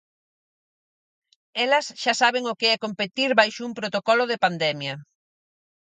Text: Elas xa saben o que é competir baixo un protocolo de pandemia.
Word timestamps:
Elas 1.63 1.85
xa 2.01 2.13
saben 2.21 2.43
o 2.51 2.57
que 2.59 2.67
é 2.73 2.83
competir 2.85 3.29
baixo 3.39 3.61
un 3.67 3.73
protocolo 3.79 4.23
de 4.31 4.41
pandemia. 4.45 4.95